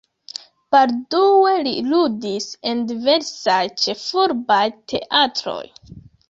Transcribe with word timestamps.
Baldaŭe 0.75 1.51
li 1.67 1.73
ludis 1.89 2.47
en 2.71 2.81
diversaj 2.93 3.59
ĉefurbaj 3.85 4.63
teatroj. 4.95 5.61